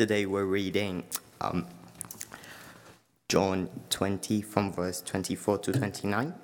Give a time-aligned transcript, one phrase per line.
[0.00, 1.04] Today we're reading
[1.42, 1.66] um,
[3.28, 6.34] John 20 from verse 24 to 29.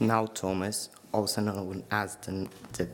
[0.00, 2.84] Now Thomas, also known as the, the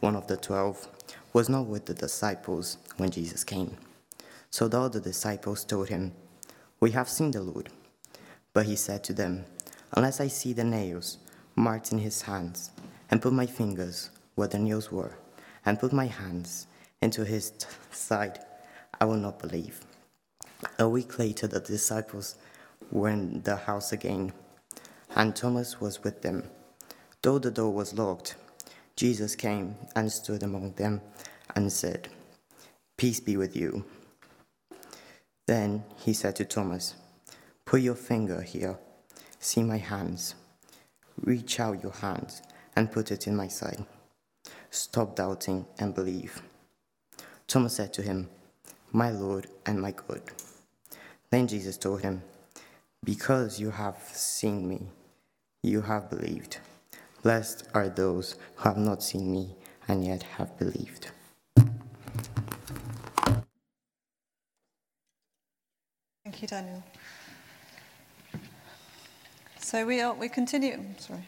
[0.00, 0.88] one of the twelve,
[1.36, 3.76] was not with the disciples when Jesus came.
[4.48, 6.14] So the other disciples told him,
[6.80, 7.68] We have seen the Lord.
[8.54, 9.44] But he said to them,
[9.92, 11.18] Unless I see the nails
[11.54, 12.70] marked in his hands,
[13.10, 15.12] and put my fingers where the nails were,
[15.66, 16.68] and put my hands
[17.02, 17.52] into his
[17.90, 18.38] side,
[18.98, 19.82] I will not believe.
[20.78, 22.36] A week later, the disciples
[22.90, 24.32] were in the house again,
[25.14, 26.44] and Thomas was with them.
[27.20, 28.36] Though the door was locked,
[28.96, 31.02] Jesus came and stood among them
[31.54, 32.08] and said,
[32.96, 33.84] Peace be with you.
[35.46, 36.94] Then he said to Thomas,
[37.66, 38.78] Put your finger here,
[39.38, 40.34] see my hands.
[41.22, 42.40] Reach out your hands
[42.74, 43.84] and put it in my side.
[44.70, 46.40] Stop doubting and believe.
[47.46, 48.30] Thomas said to him,
[48.92, 50.22] My Lord and my God.
[51.30, 52.22] Then Jesus told him,
[53.04, 54.86] Because you have seen me,
[55.62, 56.58] you have believed.
[57.26, 59.56] Blessed are those who have not seen me
[59.88, 61.10] and yet have believed.
[66.22, 66.84] Thank you, Daniel.
[69.58, 70.78] So we are we continue.
[70.98, 71.24] Sorry,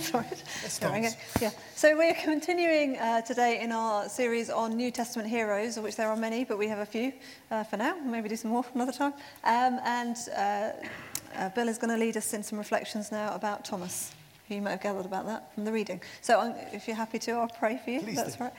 [0.00, 0.24] sorry.
[0.66, 1.50] Sorry, Yeah.
[1.76, 6.08] So we're continuing uh, today in our series on New Testament heroes, of which there
[6.08, 7.12] are many, but we have a few
[7.50, 7.94] uh, for now.
[8.02, 9.12] Maybe do some more another time.
[9.44, 10.70] Um, and uh,
[11.36, 14.14] uh, Bill is going to lead us in some reflections now about Thomas.
[14.56, 16.00] You might have gathered about that from the reading.
[16.20, 18.00] So um, if you're happy to, I'll pray for you.
[18.00, 18.44] Please That's do.
[18.44, 18.52] right.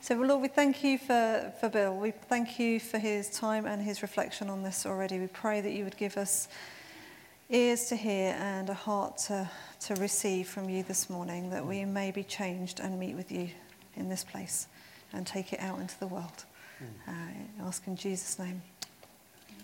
[0.00, 1.96] So, Lord, we thank you for, for Bill.
[1.96, 5.18] We thank you for his time and his reflection on this already.
[5.18, 6.48] We pray that you would give us
[7.50, 11.84] ears to hear and a heart to, to receive from you this morning, that we
[11.84, 13.48] may be changed and meet with you
[13.96, 14.68] in this place
[15.12, 16.44] and take it out into the world.
[16.80, 18.62] Uh, I ask in Jesus' name.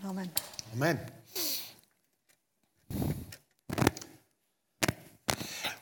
[0.04, 0.30] Amen.
[0.74, 0.98] Amen.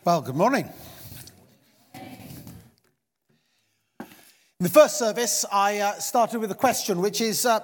[0.05, 0.69] Well, good morning.
[1.95, 2.09] In
[4.59, 7.61] the first service, I uh, started with a question, which is uh,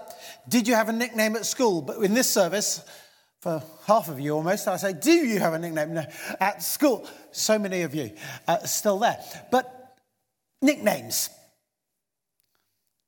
[0.49, 1.83] Did you have a nickname at school?
[1.83, 2.85] But in this service,
[3.41, 5.99] for half of you almost, I say, Do you have a nickname
[6.39, 7.09] at school?
[7.33, 8.13] So many of you
[8.47, 9.19] uh, still there.
[9.51, 9.99] But
[10.63, 11.31] nicknames,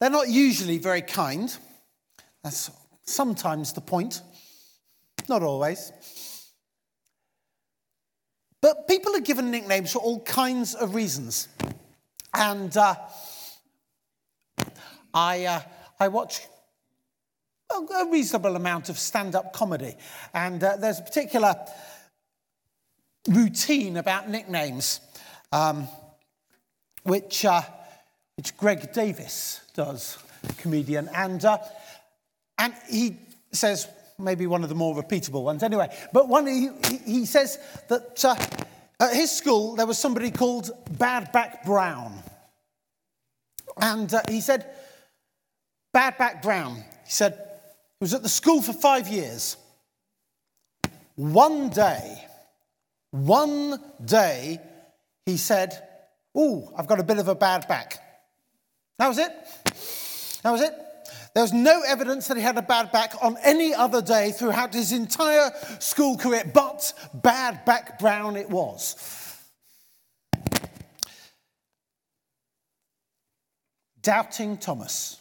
[0.01, 1.57] they're not usually very kind.
[2.43, 2.69] That's
[3.05, 4.23] sometimes the point,
[5.29, 5.93] not always.
[8.63, 11.49] But people are given nicknames for all kinds of reasons.
[12.35, 12.95] And uh,
[15.15, 15.61] I, uh,
[15.99, 16.41] I watch
[17.71, 19.95] a reasonable amount of stand up comedy.
[20.35, 21.55] And uh, there's a particular
[23.29, 25.01] routine about nicknames,
[25.53, 25.89] um,
[27.05, 27.63] which, uh,
[28.37, 30.19] which Greg Davies does,
[30.59, 31.09] comedian.
[31.15, 31.59] And, uh,
[32.59, 33.17] and he
[33.53, 33.89] says,
[34.21, 36.69] maybe one of the more repeatable ones anyway, but one, he,
[37.05, 37.59] he- says
[37.89, 38.35] that uh,
[39.01, 42.23] at his school there was somebody called Bad Back Brown.
[43.77, 44.67] And uh, he said,
[45.93, 47.33] Bad Back Brown, he said,
[47.99, 49.57] he was at the school for five years.
[51.17, 52.25] One day,
[53.11, 54.61] one day,
[55.27, 55.87] he said,
[56.35, 57.99] Oh, I've got a bit of a bad back.
[58.99, 59.33] That was it.
[60.43, 60.73] That was it.
[61.35, 64.75] There was no evidence that he had a bad back on any other day throughout
[64.75, 68.97] his entire school career, but bad back Brown it was.
[74.03, 75.19] Doubting Thomas.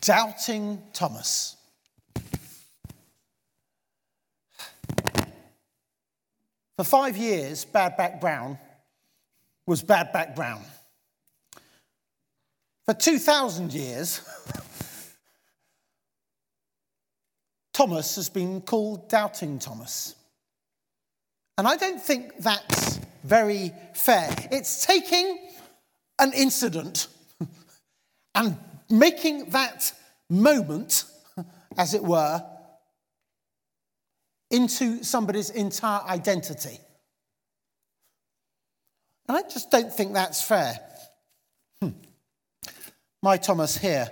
[0.00, 1.56] Doubting Thomas.
[6.76, 8.56] For five years, Bad Back Brown
[9.66, 10.62] was Bad Back Brown.
[12.88, 14.22] For 2,000 years,
[17.74, 20.14] Thomas has been called Doubting Thomas.
[21.58, 24.34] And I don't think that's very fair.
[24.50, 25.38] It's taking
[26.18, 27.08] an incident
[28.34, 28.56] and
[28.88, 29.92] making that
[30.30, 31.04] moment,
[31.76, 32.42] as it were,
[34.50, 36.78] into somebody's entire identity.
[39.28, 40.80] And I just don't think that's fair.
[41.82, 41.90] Hmm.
[43.22, 44.08] My Thomas here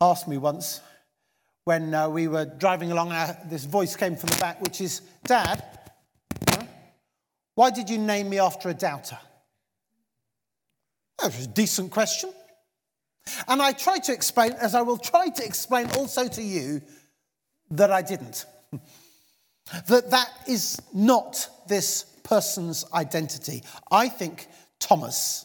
[0.00, 0.80] asked me once
[1.64, 5.02] when uh, we were driving along, uh, this voice came from the back, which is,
[5.24, 5.62] Dad,
[7.54, 9.18] why did you name me after a doubter?
[11.18, 12.32] That was a decent question.
[13.46, 16.80] And I tried to explain, as I will try to explain also to you,
[17.72, 18.46] that I didn't.
[19.88, 23.62] that that is not this person's identity.
[23.90, 25.44] I think Thomas,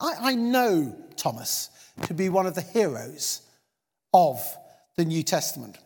[0.00, 1.70] I, I know Thomas
[2.02, 3.42] to be one of the heroes
[4.12, 4.42] of
[4.96, 5.78] the New Testament.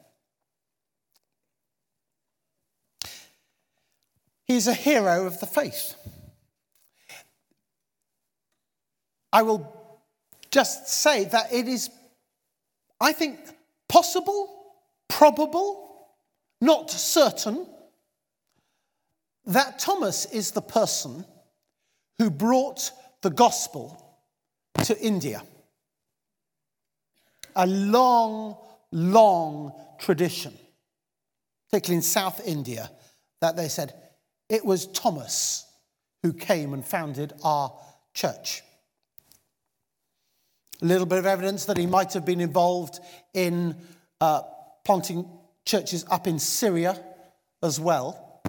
[4.46, 5.94] He's a hero of the faith.
[9.32, 9.76] I will
[10.50, 11.88] just say that it is,
[13.00, 13.38] I think,
[13.88, 14.74] possible,
[15.08, 16.08] probable,
[16.60, 17.66] not certain,
[19.46, 21.24] that Thomas is the person
[22.18, 22.90] who brought
[23.22, 24.18] the gospel
[24.84, 25.42] to India.
[27.60, 28.56] A long,
[28.90, 30.54] long tradition,
[31.68, 32.90] particularly in South India,
[33.42, 33.92] that they said
[34.48, 35.66] it was Thomas
[36.22, 37.70] who came and founded our
[38.14, 38.62] church.
[40.80, 42.98] A little bit of evidence that he might have been involved
[43.34, 43.76] in
[44.22, 44.40] uh,
[44.82, 45.28] planting
[45.66, 46.98] churches up in Syria
[47.62, 48.42] as well.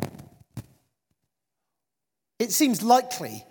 [2.39, 3.43] It seems likely,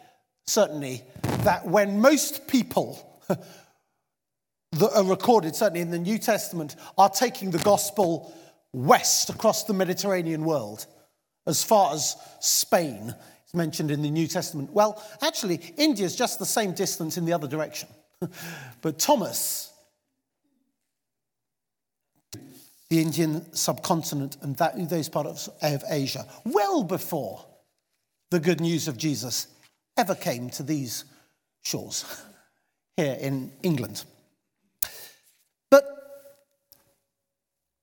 [0.46, 1.02] certainly,
[1.44, 3.20] that when most people
[4.72, 8.32] that are recorded, certainly in the New Testament, are taking the gospel
[8.72, 10.86] west across the Mediterranean world,
[11.46, 13.14] as far as Spain
[13.46, 14.72] is mentioned in the New Testament.
[14.72, 17.88] Well, actually, India is just the same distance in the other direction.
[18.82, 19.72] but Thomas,
[22.88, 27.44] the Indian subcontinent and that, those parts of Asia, well before
[28.30, 29.48] the good news of Jesus
[29.96, 31.04] ever came to these
[31.62, 32.04] shores
[32.96, 34.04] here in England.
[35.70, 35.84] But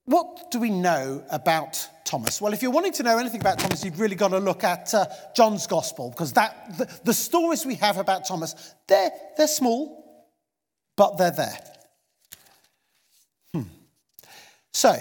[0.07, 2.39] what do we know about Thomas?
[2.39, 4.93] Well, if you're wanting to know anything about Thomas, you've really got to look at
[4.93, 5.05] uh,
[5.35, 10.25] John's Gospel because that, the, the stories we have about Thomas, they're, they're small,
[10.95, 11.59] but they're there.
[13.53, 13.63] Hmm.
[14.71, 14.95] So,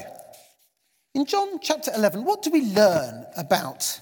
[1.15, 4.01] in John chapter 11, what do we learn about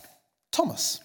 [0.50, 1.00] Thomas?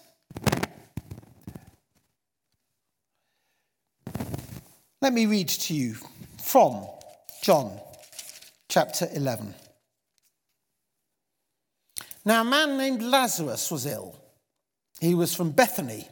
[5.01, 5.95] Let me read to you
[6.41, 6.87] from
[7.43, 7.77] John
[8.69, 9.55] chapter 11.
[12.25, 14.15] Now, a man named Lazarus was ill.
[14.99, 16.07] He was from Bethany,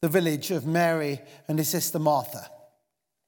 [0.00, 2.50] the village of Mary and his sister Martha.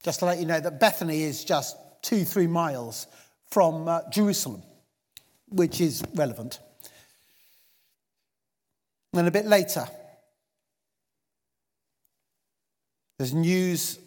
[0.03, 3.07] Just to let you know that Bethany is just two, three miles
[3.49, 4.63] from uh, Jerusalem,
[5.49, 6.59] which is relevant.
[9.13, 9.87] And a bit later,
[13.17, 13.99] there's news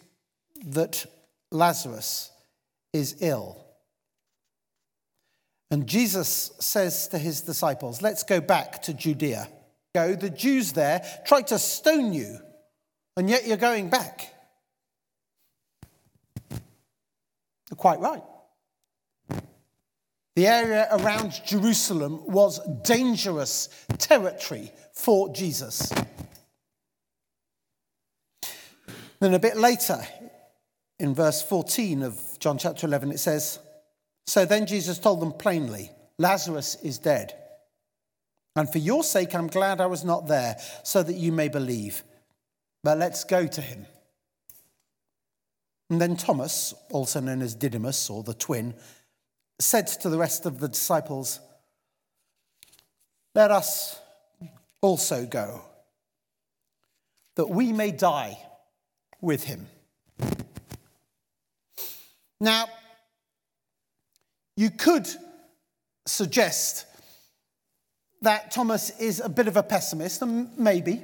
[0.65, 1.05] that
[1.51, 2.31] Lazarus
[2.93, 3.62] is ill.
[5.73, 9.47] And Jesus says to his disciples, Let's go back to Judea.
[9.95, 12.37] Go, the Jews there tried to stone you,
[13.17, 14.31] and yet you're going back.
[16.51, 18.21] You're quite right.
[20.35, 23.67] The area around Jerusalem was dangerous
[23.97, 25.91] territory for Jesus.
[29.19, 30.05] Then a bit later,
[30.99, 33.57] in verse 14 of John chapter 11, it says,
[34.25, 37.33] So then Jesus told them plainly, Lazarus is dead.
[38.55, 42.03] And for your sake, I'm glad I was not there, so that you may believe.
[42.83, 43.85] But let's go to him.
[45.89, 48.73] And then Thomas, also known as Didymus or the twin,
[49.59, 51.39] said to the rest of the disciples,
[53.35, 53.99] Let us
[54.81, 55.61] also go,
[57.35, 58.37] that we may die
[59.21, 59.67] with him.
[62.39, 62.67] Now,
[64.55, 65.07] you could
[66.05, 66.85] suggest
[68.21, 71.01] that Thomas is a bit of a pessimist, and maybe,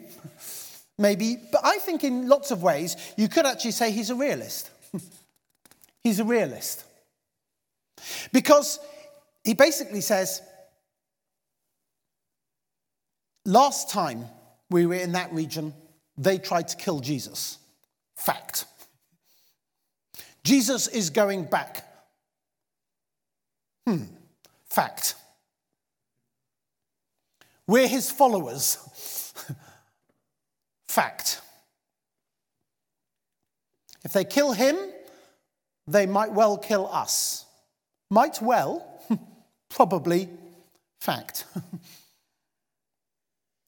[0.98, 4.70] maybe, but I think in lots of ways you could actually say he's a realist.
[6.04, 6.86] he's a realist.
[8.32, 8.80] Because
[9.44, 10.42] he basically says,
[13.46, 14.26] last time
[14.70, 15.74] we were in that region,
[16.18, 17.58] they tried to kill Jesus.
[18.16, 18.66] Fact.
[20.44, 21.89] Jesus is going back.
[23.88, 24.04] Hmm.
[24.70, 25.16] Fact.
[27.68, 28.78] We're his followers.
[30.88, 31.42] Fact.
[34.04, 34.78] If they kill him,
[35.88, 37.46] they might well kill us.
[38.10, 38.86] Might well,
[39.70, 40.30] probably,
[41.00, 41.46] fact.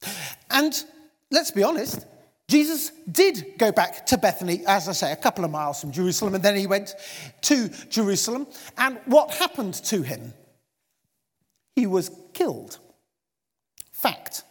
[0.50, 0.84] and
[1.30, 2.06] let's be honest,
[2.52, 6.34] Jesus did go back to Bethany, as I say, a couple of miles from Jerusalem,
[6.34, 6.94] and then he went
[7.40, 8.46] to Jerusalem.
[8.76, 10.34] And what happened to him?
[11.74, 12.78] He was killed.
[13.90, 14.42] Fact.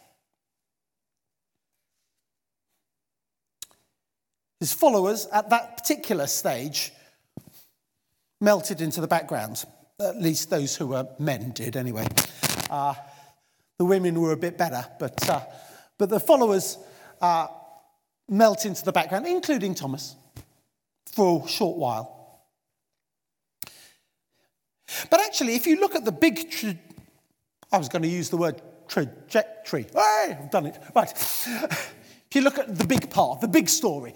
[4.58, 6.90] His followers at that particular stage
[8.40, 9.64] melted into the background.
[10.00, 12.08] At least those who were men did, anyway.
[12.68, 12.94] Uh,
[13.78, 15.42] the women were a bit better, but, uh,
[15.98, 16.78] but the followers
[17.20, 17.46] uh,
[18.32, 20.16] melt into the background, including Thomas,
[21.06, 22.40] for a short while.
[25.10, 26.76] But actually, if you look at the big, tra-
[27.70, 29.86] I was going to use the word trajectory.
[29.94, 30.78] Hey, I've done it.
[30.94, 31.10] Right.
[31.10, 34.14] if you look at the big part, the big story,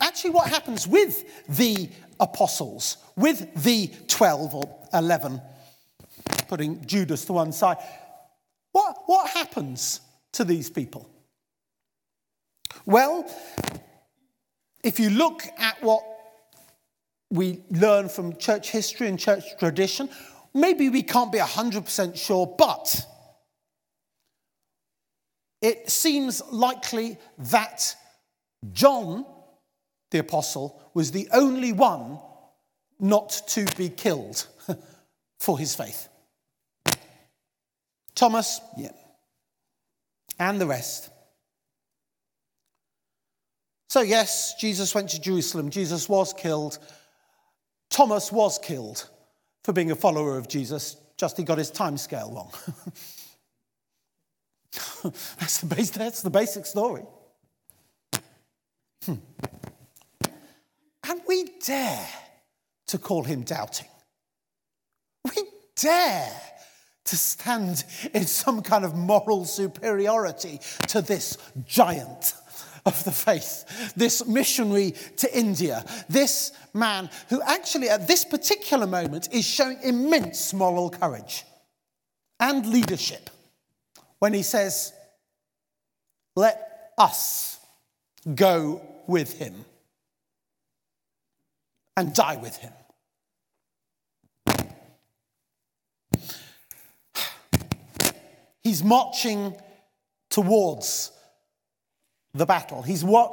[0.00, 1.88] actually, what happens with the
[2.20, 5.40] apostles, with the 12 or 11,
[6.48, 7.78] putting Judas to one side,
[8.72, 10.00] what, what happens
[10.32, 11.10] to these people?
[12.86, 13.28] Well,
[14.84, 16.04] if you look at what
[17.30, 20.08] we learn from church history and church tradition,
[20.54, 23.04] maybe we can't be 100% sure, but
[25.60, 27.96] it seems likely that
[28.72, 29.26] John,
[30.12, 32.20] the apostle, was the only one
[33.00, 34.46] not to be killed
[35.40, 36.08] for his faith.
[38.14, 38.92] Thomas, yeah,
[40.38, 41.10] and the rest.
[43.88, 45.70] So, yes, Jesus went to Jerusalem.
[45.70, 46.78] Jesus was killed.
[47.90, 49.08] Thomas was killed
[49.66, 52.52] for being a follower of Jesus, just he got his time scale wrong.
[55.40, 57.02] that's, the base, that's the basic story.
[59.04, 59.14] Hmm.
[61.08, 62.08] And we dare
[62.86, 63.88] to call him doubting.
[65.24, 65.42] We
[65.74, 66.40] dare
[67.06, 72.34] to stand in some kind of moral superiority to this giant
[72.86, 79.28] of the faith, this missionary to India, this man who actually at this particular moment
[79.32, 81.44] is showing immense moral courage
[82.38, 83.28] and leadership
[84.20, 84.92] when he says,
[86.34, 87.58] Let us
[88.34, 89.64] go with him
[91.96, 92.72] and die with him.
[98.62, 99.54] He's marching
[100.28, 101.12] towards
[102.36, 102.82] the battle.
[102.82, 103.30] He's what,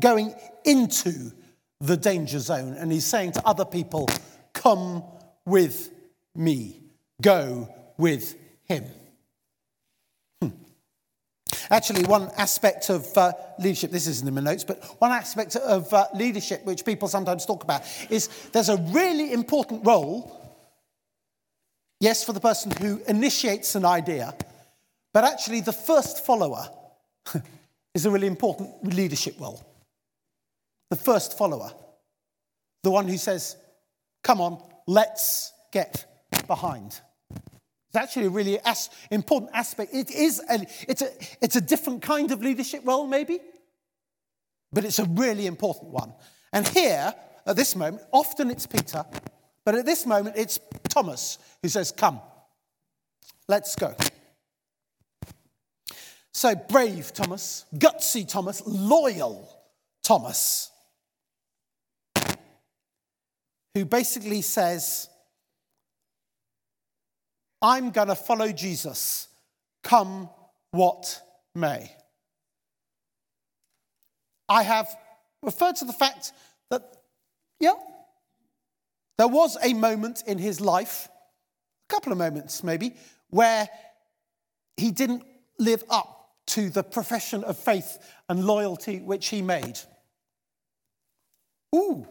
[0.00, 1.32] going into
[1.80, 4.08] the danger zone and he's saying to other people,
[4.52, 5.04] Come
[5.46, 5.90] with
[6.34, 6.80] me,
[7.22, 8.84] go with him.
[10.42, 10.48] Hmm.
[11.70, 15.92] Actually, one aspect of uh, leadership, this isn't in my notes, but one aspect of
[15.94, 20.36] uh, leadership which people sometimes talk about is there's a really important role,
[22.00, 24.34] yes, for the person who initiates an idea,
[25.14, 26.68] but actually the first follower
[27.94, 29.62] is a really important leadership role.
[30.90, 31.72] The first follower,
[32.82, 33.56] the one who says,
[34.22, 36.04] Come on, let's get
[36.46, 37.00] behind.
[37.88, 39.94] It's actually a really as- important aspect.
[39.94, 41.08] It is a, it's, a,
[41.40, 43.40] it's a different kind of leadership role, maybe,
[44.72, 46.12] but it's a really important one.
[46.52, 47.12] And here,
[47.46, 49.04] at this moment, often it's Peter,
[49.64, 52.20] but at this moment it's Thomas who says, Come,
[53.48, 53.94] let's go.
[56.32, 59.48] So brave Thomas, gutsy Thomas, loyal
[60.02, 60.70] Thomas,
[63.74, 65.08] who basically says,
[67.62, 69.28] I'm going to follow Jesus,
[69.82, 70.30] come
[70.70, 71.20] what
[71.54, 71.90] may.
[74.48, 74.88] I have
[75.42, 76.32] referred to the fact
[76.70, 76.82] that,
[77.58, 77.74] yeah,
[79.18, 81.08] there was a moment in his life,
[81.88, 82.94] a couple of moments maybe,
[83.28, 83.68] where
[84.76, 85.24] he didn't
[85.58, 86.19] live up
[86.50, 89.78] to the profession of faith and loyalty which he made.
[91.74, 92.06] Ooh.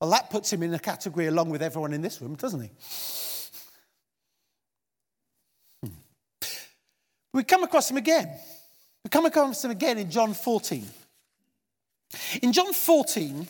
[0.00, 2.70] Well, that puts him in a category along with everyone in this room, doesn't he?
[5.84, 5.92] Hmm.
[7.34, 8.30] We come across him again.
[9.04, 10.86] We come across him again in John 14.
[12.42, 13.46] In John 14,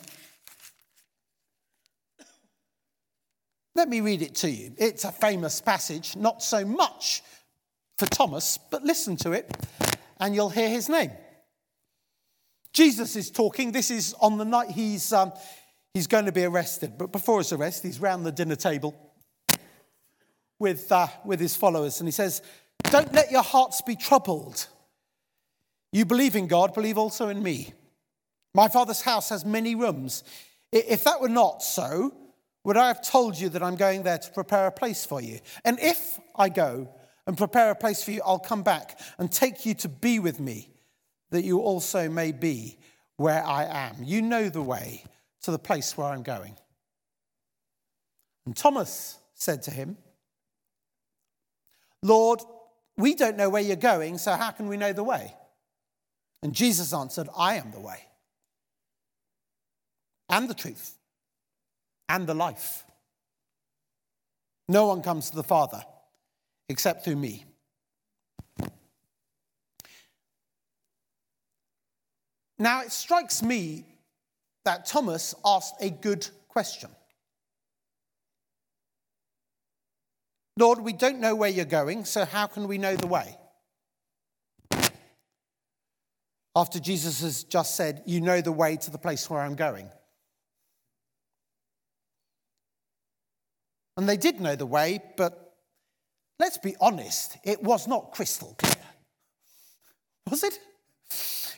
[3.75, 4.73] let me read it to you.
[4.77, 7.23] It's a famous passage, not so much
[8.01, 9.55] for Thomas, but listen to it
[10.19, 11.11] and you'll hear his name.
[12.73, 13.71] Jesus is talking.
[13.71, 15.31] This is on the night he's, um,
[15.93, 16.93] he's going to be arrested.
[16.97, 18.95] But before his arrest, he's round the dinner table
[20.57, 21.99] with, uh, with his followers.
[21.99, 22.41] And he says,
[22.85, 24.67] Don't let your hearts be troubled.
[25.91, 27.71] You believe in God, believe also in me.
[28.55, 30.23] My father's house has many rooms.
[30.71, 32.15] If that were not so,
[32.63, 35.39] would I have told you that I'm going there to prepare a place for you?
[35.63, 36.89] And if I go
[37.27, 40.39] and prepare a place for you, I'll come back and take you to be with
[40.39, 40.71] me,
[41.29, 42.77] that you also may be
[43.17, 43.97] where I am.
[44.03, 45.03] You know the way
[45.43, 46.55] to the place where I'm going.
[48.45, 49.97] And Thomas said to him,
[52.01, 52.41] Lord,
[52.97, 55.35] we don't know where you're going, so how can we know the way?
[56.41, 57.99] And Jesus answered, I am the way,
[60.27, 60.97] and the truth,
[62.09, 62.83] and the life.
[64.67, 65.83] No one comes to the Father
[66.69, 67.45] except through me.
[72.59, 73.85] Now, it strikes me
[74.65, 76.91] that Thomas asked a good question.
[80.57, 83.35] Lord, we don't know where you're going, so how can we know the way?
[86.55, 89.89] After Jesus has just said, You know the way to the place where I'm going.
[93.97, 95.40] And they did know the way, but
[96.41, 98.73] let's be honest, it was not crystal clear.
[100.29, 100.59] Was it?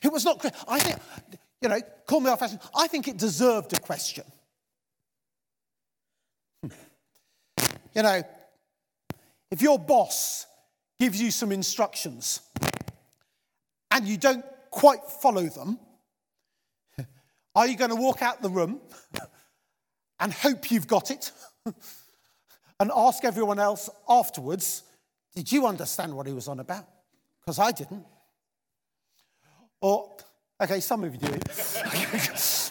[0.03, 0.51] It was not clear.
[0.67, 0.99] I think,
[1.61, 4.25] you know, call me off fashioned, I think it deserved a question.
[7.95, 8.23] You know,
[9.51, 10.47] if your boss
[10.99, 12.41] gives you some instructions
[13.91, 15.79] and you don't quite follow them,
[17.55, 18.81] are you going to walk out the room
[20.19, 21.31] and hope you've got it
[22.79, 24.83] and ask everyone else afterwards,
[25.35, 26.87] did you understand what he was on about?
[27.41, 28.05] Because I didn't.
[29.81, 30.09] Or,
[30.61, 31.43] okay, some of you do it.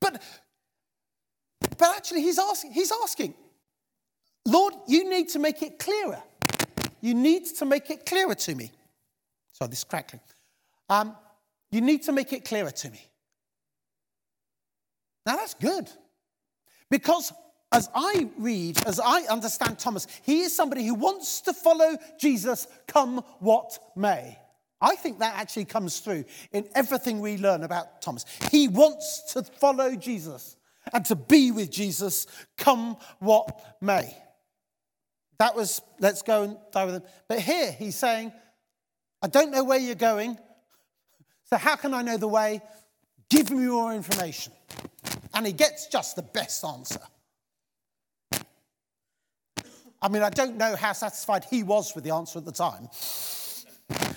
[0.00, 0.22] but
[1.78, 3.34] but actually, he's asking, he's asking,
[4.44, 6.20] Lord, you need to make it clearer.
[7.00, 8.72] You need to make it clearer to me.
[9.52, 10.20] Sorry, this crackling.
[10.88, 11.14] Um,
[11.70, 13.00] you need to make it clearer to me.
[15.28, 15.90] Now that's good.
[16.90, 17.34] Because
[17.70, 22.66] as I read, as I understand Thomas, he is somebody who wants to follow Jesus
[22.86, 24.38] come what may.
[24.80, 28.24] I think that actually comes through in everything we learn about Thomas.
[28.50, 30.56] He wants to follow Jesus
[30.94, 34.16] and to be with Jesus come what may.
[35.40, 37.02] That was, let's go and die with him.
[37.28, 38.32] But here he's saying,
[39.20, 40.38] I don't know where you're going,
[41.44, 42.62] so how can I know the way?
[43.28, 44.54] Give me more information.
[45.38, 46.98] And he gets just the best answer.
[50.02, 52.88] I mean, I don't know how satisfied he was with the answer at the time.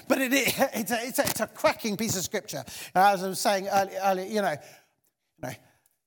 [0.08, 2.64] But it, it, it's, a, it's, a, it's, a, cracking piece of scripture.
[2.96, 5.52] As I was saying earlier, you know, you know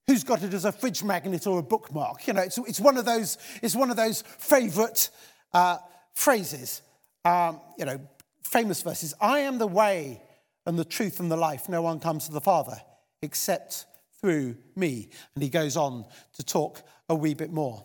[0.08, 2.26] Who's got it as a fridge magnet or a bookmark?
[2.26, 5.10] You know, it's, it's one of those, it's one of those favourite
[5.52, 5.76] uh,
[6.12, 6.82] phrases.
[7.24, 8.00] Um, you know,
[8.42, 9.14] famous verses.
[9.20, 10.22] I am the way
[10.66, 11.68] and the truth and the life.
[11.68, 12.78] No one comes to the Father
[13.22, 13.86] except
[14.24, 15.10] through me.
[15.34, 17.84] And he goes on to talk a wee bit more.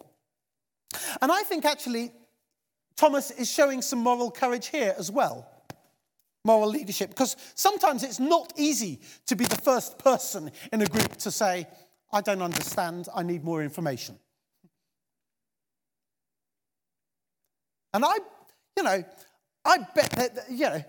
[1.21, 2.13] And I think actually
[2.95, 5.49] Thomas is showing some moral courage here as well.
[6.45, 11.17] Moral leadership, because sometimes it's not easy to be the first person in a group
[11.17, 11.67] to say,
[12.13, 14.17] I don't understand, I need more information.
[17.93, 18.13] And I,
[18.77, 19.03] you know,
[19.65, 20.83] I bet that, you know,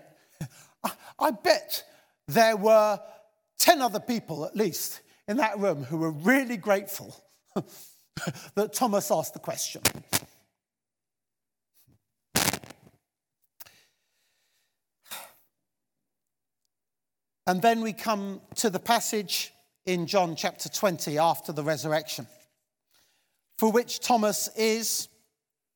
[1.19, 1.83] I bet
[2.29, 3.01] there were
[3.59, 7.15] 10 other people at least in that room who were really grateful
[8.55, 9.81] that Thomas asked the question.
[17.47, 19.53] And then we come to the passage
[19.85, 22.27] in John chapter 20 after the resurrection,
[23.57, 25.07] for which Thomas is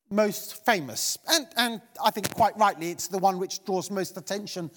[0.09, 1.17] most famous.
[1.29, 4.69] And, and I think quite rightly, it's the one which draws most attention,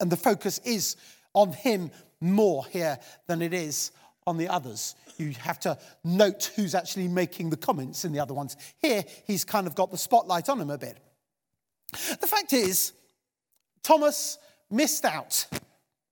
[0.00, 0.96] and the focus is
[1.32, 3.90] on him more here than it is
[4.28, 4.94] on the others.
[5.16, 8.56] You have to note who's actually making the comments in the other ones.
[8.78, 10.98] Here, he's kind of got the spotlight on him a bit.
[12.20, 12.92] The fact is,
[13.82, 14.38] Thomas
[14.70, 15.46] missed out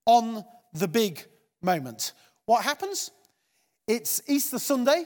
[0.06, 1.24] on the big
[1.62, 2.12] moment
[2.46, 3.10] what happens?
[3.88, 5.04] It's Easter Sunday.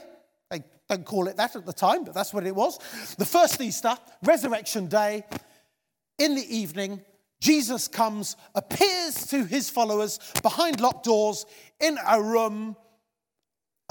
[0.49, 2.77] They don't call it that at the time, but that's what it was.
[3.17, 5.25] The first Easter, Resurrection Day.
[6.19, 7.01] In the evening,
[7.39, 11.47] Jesus comes, appears to his followers behind locked doors
[11.79, 12.75] in a room.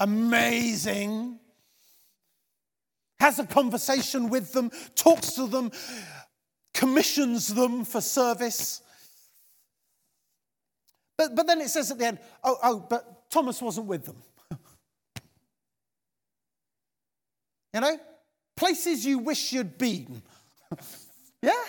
[0.01, 1.39] Amazing.
[3.19, 5.71] Has a conversation with them, talks to them,
[6.73, 8.81] commissions them for service.
[11.19, 14.15] But, but then it says at the end, oh, oh, but Thomas wasn't with them.
[17.75, 17.99] you know,
[18.57, 20.19] places you wish you'd been.
[21.43, 21.63] yeah?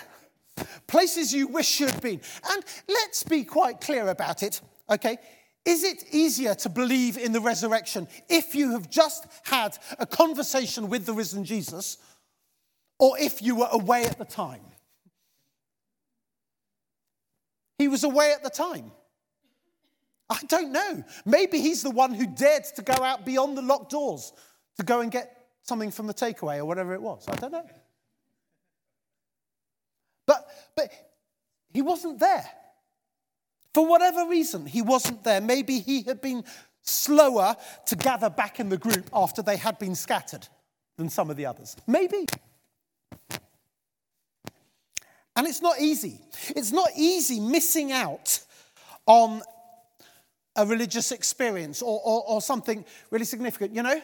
[0.87, 2.19] Places you wish you'd been.
[2.51, 5.17] And let's be quite clear about it, okay?
[5.65, 10.89] Is it easier to believe in the resurrection if you have just had a conversation
[10.89, 11.97] with the risen Jesus
[12.99, 14.61] or if you were away at the time?
[17.77, 18.91] He was away at the time.
[20.29, 21.03] I don't know.
[21.25, 24.33] Maybe he's the one who dared to go out beyond the locked doors
[24.77, 27.25] to go and get something from the takeaway or whatever it was.
[27.27, 27.65] I don't know.
[30.25, 30.45] But,
[30.75, 30.91] but
[31.73, 32.49] he wasn't there.
[33.73, 35.41] For whatever reason, he wasn't there.
[35.41, 36.43] Maybe he had been
[36.81, 37.55] slower
[37.87, 40.47] to gather back in the group after they had been scattered
[40.97, 41.75] than some of the others.
[41.87, 42.27] Maybe.
[45.35, 46.19] And it's not easy.
[46.49, 48.39] It's not easy missing out
[49.05, 49.41] on
[50.55, 53.73] a religious experience or, or, or something really significant.
[53.73, 54.01] You know,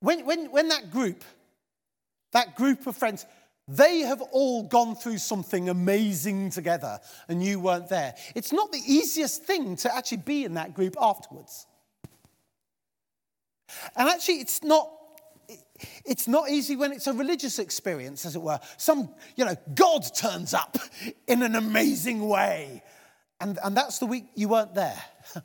[0.00, 1.24] when, when, when that group,
[2.32, 3.26] that group of friends,
[3.68, 8.14] they have all gone through something amazing together and you weren't there.
[8.34, 11.66] It's not the easiest thing to actually be in that group afterwards.
[13.96, 14.92] And actually, it's not.
[16.06, 18.58] It's not easy when it's a religious experience, as it were.
[18.78, 20.78] Some, you know, God turns up
[21.26, 22.82] in an amazing way.
[23.40, 24.98] And, and that's the week you weren't there.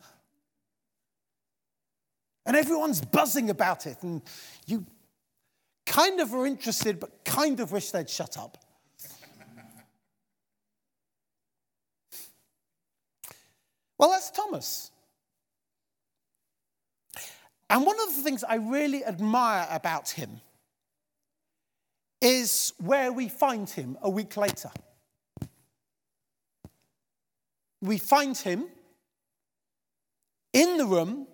[2.46, 4.02] and everyone's buzzing about it.
[4.04, 4.22] And
[4.66, 4.86] you
[5.92, 8.58] kind of are interested, but kind of wish they'd shut up.
[13.98, 14.90] well, that's Thomas.
[17.70, 20.40] And one of the things I really admire about him
[22.22, 24.72] is where we find him a week later.
[27.82, 28.66] We find him
[30.54, 31.28] in the room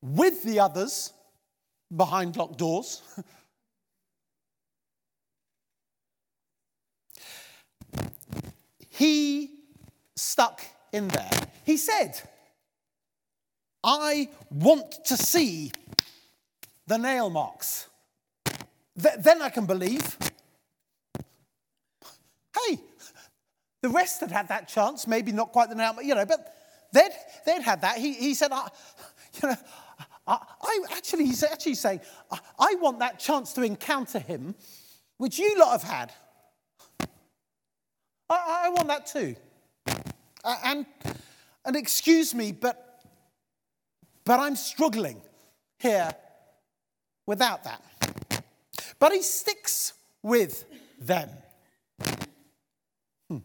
[0.00, 1.12] with the others
[1.94, 3.02] behind locked doors.
[8.98, 9.50] he
[10.16, 10.60] stuck
[10.92, 11.30] in there.
[11.64, 12.20] He said,
[13.84, 15.70] I want to see
[16.88, 17.86] the nail marks.
[19.00, 20.18] Th- then I can believe.
[22.52, 22.80] Hey,
[23.82, 26.52] the rest had had that chance, maybe not quite the nail, you know, but
[26.92, 27.12] they'd,
[27.46, 27.98] they'd had that.
[27.98, 28.68] He, he said, I,
[29.40, 29.56] you know,
[30.26, 32.00] I, I actually, he's actually saying,
[32.32, 34.56] I, I want that chance to encounter him,
[35.18, 36.12] which you lot have had.
[38.30, 39.36] I, I want that too.
[40.44, 40.86] And,
[41.64, 42.88] and excuse me, but
[44.28, 45.22] but I'm struggling
[45.78, 46.10] here
[47.26, 47.82] without that.
[48.98, 50.66] But he sticks with
[51.00, 51.30] them.
[53.30, 53.38] Hmm.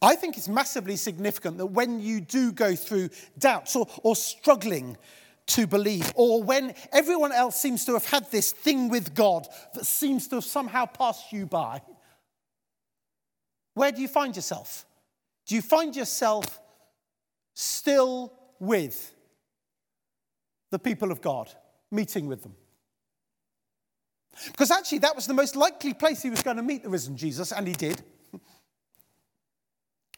[0.00, 4.96] I think it's massively significant that when you do go through doubts or, or struggling
[5.48, 9.86] to believe, or when everyone else seems to have had this thing with God that
[9.86, 11.82] seems to have somehow passed you by,
[13.74, 14.84] where do you find yourself?
[15.46, 16.60] Do you find yourself
[17.54, 19.14] still with
[20.70, 21.50] the people of God,
[21.90, 22.54] meeting with them.
[24.46, 27.16] Because actually, that was the most likely place he was going to meet the risen
[27.16, 28.02] Jesus, and he did.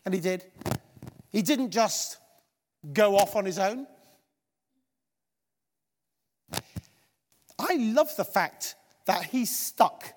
[0.04, 0.44] And he did.
[1.30, 2.18] He didn't just
[2.92, 3.86] go off on his own.
[7.56, 8.74] I love the fact
[9.06, 10.12] that he stuck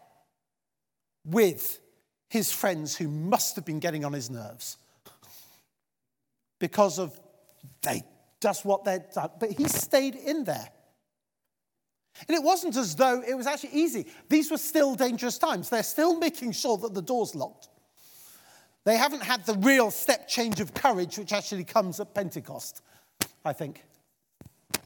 [1.24, 1.80] with
[2.30, 4.78] his friends who must have been getting on his nerves
[6.60, 7.20] because of
[7.82, 8.04] they
[8.42, 9.30] just what they'd done.
[9.40, 10.70] But he stayed in there.
[12.28, 14.06] And it wasn't as though it was actually easy.
[14.30, 15.70] These were still dangerous times.
[15.70, 17.68] They're still making sure that the door's locked.
[18.86, 22.82] They haven't had the real step change of courage, which actually comes at Pentecost,
[23.44, 23.84] I think.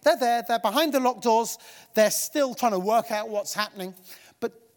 [0.04, 1.58] They're there, they're behind the locked doors,
[1.94, 3.94] they're still trying to work out what's happening.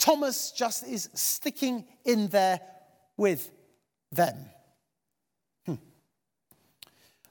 [0.03, 2.61] Thomas just is sticking in there
[3.17, 3.53] with
[4.11, 4.35] them.
[5.65, 5.75] Hmm.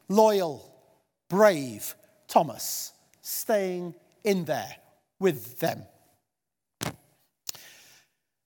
[0.07, 0.73] Loyal
[1.27, 1.93] brave
[2.29, 4.73] Thomas staying in there
[5.19, 5.84] with them.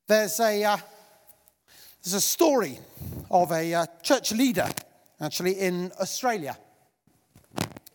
[0.07, 0.77] There's a, uh,
[2.03, 2.79] there's a story
[3.29, 4.67] of a uh, church leader,
[5.21, 6.57] actually, in Australia.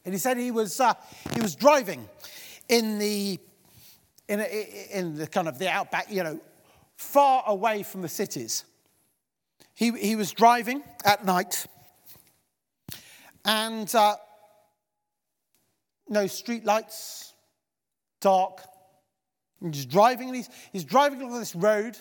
[0.05, 0.95] And he said he was, uh,
[1.35, 2.09] he was driving
[2.69, 3.41] in the,
[4.31, 4.41] in,
[4.93, 6.41] in the kind of the outback, you know,
[6.97, 8.65] far away from the cities.
[9.75, 11.67] He, he was driving at night,
[13.45, 14.15] and uh,
[16.09, 17.35] no street lights,
[18.21, 18.61] dark.
[19.61, 21.97] He's driving, he's, he's driving along this road,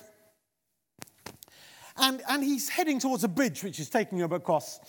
[1.97, 4.79] and, and he's heading towards a bridge which is taking him across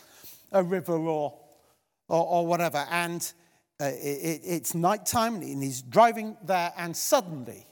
[0.53, 1.39] a river or,
[2.07, 2.85] or, or whatever.
[2.91, 3.33] And
[3.81, 7.67] uh, it, it's nighttime, and he's driving there, and suddenly,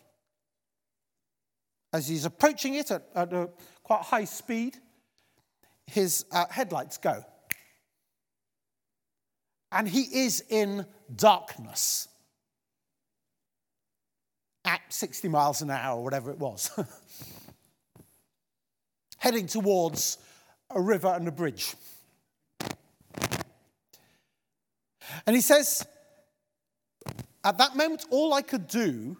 [1.93, 3.49] as he's approaching it at, at a
[3.83, 4.77] quite high speed,
[5.87, 7.25] his uh, headlights go
[9.71, 12.09] and he is in darkness
[14.65, 16.71] at 60 miles an hour, or whatever it was,
[19.19, 20.19] heading towards
[20.71, 21.75] a river and a bridge.
[25.27, 25.87] And he says,
[27.49, 29.17] at that moment, all I could do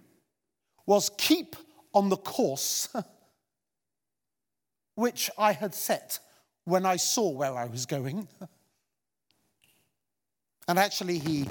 [0.85, 1.57] was keep
[1.95, 2.95] on the course
[4.95, 6.19] which I had set
[6.65, 8.29] when I saw where I was going.
[10.71, 11.49] And actually, he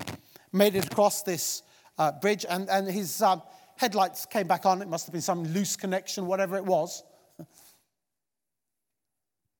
[0.54, 1.64] made it across this
[1.98, 3.42] uh, bridge, and, and his um,
[3.76, 4.80] headlights came back on.
[4.80, 7.02] It must have been some loose connection, whatever it was.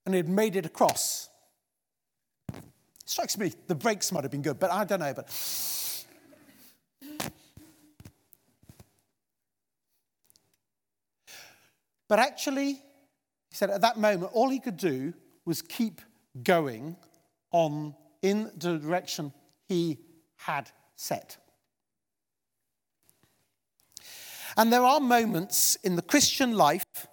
[0.06, 1.28] And he had made it across.
[3.04, 5.14] Strikes me the brakes might have been good, but I don't know.
[5.14, 5.28] But
[12.08, 15.14] But actually, he said at that moment, all he could do
[15.46, 16.02] was keep
[16.44, 16.96] going
[17.52, 19.34] on in the direction
[19.68, 19.98] he
[20.38, 21.38] had set.
[24.56, 27.08] And there are moments in the Christian life,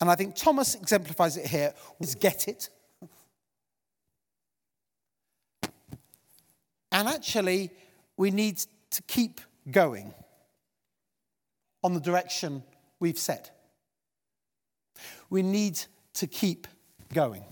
[0.00, 2.68] and I think Thomas exemplifies it here, was get it.
[6.90, 7.70] And actually,
[8.16, 8.58] we need
[8.90, 10.12] to keep going
[11.82, 12.62] on the direction
[13.02, 13.50] we've set.
[15.28, 15.78] We need
[16.14, 16.68] to keep
[17.12, 17.44] going.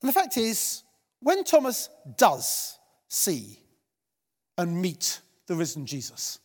[0.00, 0.82] And the fact is,
[1.20, 3.58] when Thomas does see
[4.56, 6.38] and meet the risen Jesus,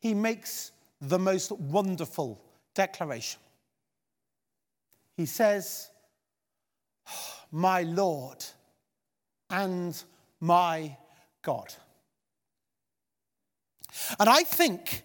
[0.00, 3.38] he makes the most wonderful declaration.
[5.16, 5.90] He says,
[7.52, 8.44] My Lord
[9.50, 10.02] and
[10.40, 10.96] my
[11.42, 11.72] God.
[14.18, 15.02] And I think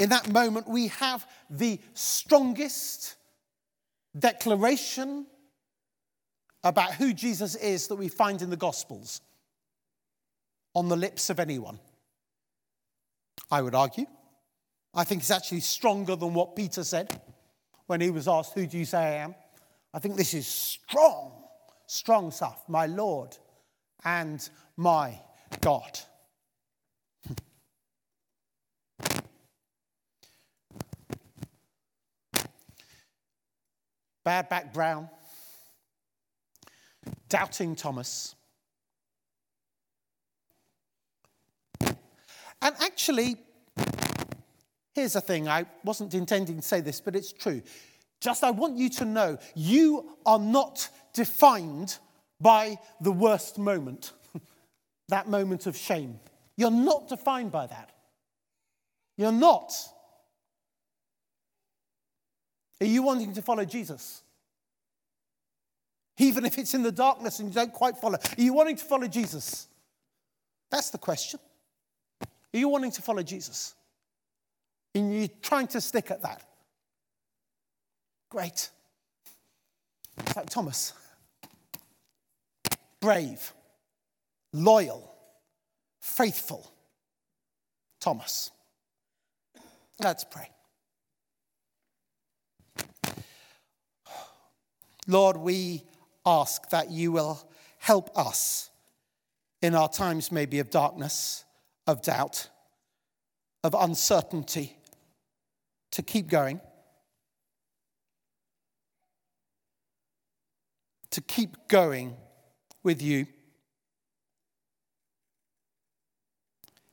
[0.00, 3.16] in that moment we have the strongest
[4.18, 5.26] declaration
[6.62, 9.20] about who Jesus is that we find in the Gospels
[10.74, 11.78] on the lips of anyone.
[13.50, 14.06] I would argue.
[14.94, 17.20] I think it's actually stronger than what Peter said
[17.86, 19.34] when he was asked, Who do you say I am?
[19.92, 21.32] I think this is strong,
[21.86, 22.62] strong stuff.
[22.68, 23.36] My Lord
[24.04, 25.20] and my
[25.60, 25.98] God.
[34.30, 35.10] Bad back Brown,
[37.28, 38.36] doubting Thomas.
[41.80, 43.38] And actually,
[44.94, 47.60] here's the thing I wasn't intending to say this, but it's true.
[48.20, 51.98] Just I want you to know you are not defined
[52.40, 54.12] by the worst moment,
[55.08, 56.20] that moment of shame.
[56.56, 57.90] You're not defined by that.
[59.16, 59.72] You're not.
[62.80, 64.22] Are you wanting to follow Jesus?
[66.18, 68.84] Even if it's in the darkness and you don't quite follow, are you wanting to
[68.84, 69.68] follow Jesus?
[70.70, 71.40] That's the question.
[72.22, 73.74] Are you wanting to follow Jesus?
[74.94, 76.42] And you're trying to stick at that.
[78.28, 78.70] Great.
[80.18, 80.92] It's like Thomas.
[83.00, 83.52] Brave,
[84.52, 85.14] loyal,
[86.00, 86.70] faithful.
[88.00, 88.50] Thomas.
[90.00, 90.48] Let's pray.
[95.10, 95.82] Lord, we
[96.24, 97.44] ask that you will
[97.78, 98.70] help us
[99.60, 101.44] in our times, maybe of darkness,
[101.86, 102.48] of doubt,
[103.64, 104.76] of uncertainty,
[105.90, 106.60] to keep going,
[111.10, 112.16] to keep going
[112.84, 113.26] with you.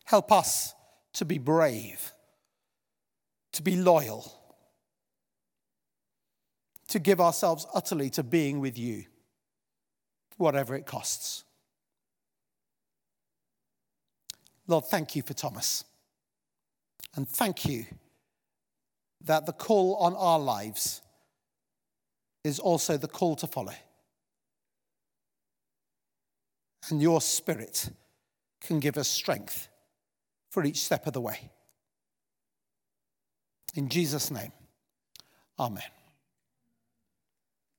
[0.06, 0.74] Help us
[1.14, 2.14] to be brave,
[3.52, 4.37] to be loyal
[6.90, 9.06] to give ourselves utterly to being with you,
[10.38, 11.44] whatever it costs.
[14.68, 15.84] Lord, thank you for Thomas.
[17.16, 17.86] And thank you
[19.24, 21.02] that the call on our lives
[22.44, 23.74] is also the call to follow.
[26.90, 27.90] And your spirit
[28.62, 29.68] can give us strength
[30.50, 31.52] for each step of the way.
[33.76, 34.52] In Jesus' name,
[35.60, 35.84] amen.